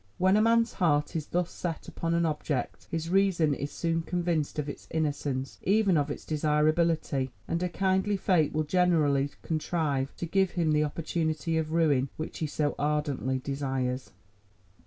When 0.17 0.35
a 0.35 0.41
man's 0.41 0.73
heart 0.73 1.15
is 1.15 1.27
thus 1.27 1.51
set 1.51 1.87
upon 1.87 2.15
an 2.15 2.25
object, 2.25 2.87
his 2.89 3.11
reason 3.11 3.53
is 3.53 3.71
soon 3.71 4.01
convinced 4.01 4.57
of 4.57 4.67
its 4.67 4.87
innocence, 4.89 5.59
even 5.61 5.95
of 5.95 6.09
its 6.09 6.25
desirability, 6.25 7.29
and 7.47 7.61
a 7.61 7.69
kindly 7.69 8.17
fate 8.17 8.51
will 8.51 8.63
generally 8.63 9.29
contrive 9.43 10.15
to 10.15 10.25
give 10.25 10.49
him 10.57 10.71
the 10.71 10.83
opportunity 10.83 11.55
of 11.55 11.71
ruin 11.71 12.09
which 12.17 12.39
he 12.39 12.47
so 12.47 12.73
ardently 12.79 13.37
desires. 13.37 14.09